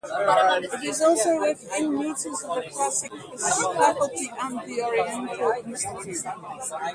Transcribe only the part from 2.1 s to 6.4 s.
of the Classics faculty and the Oriental Institute.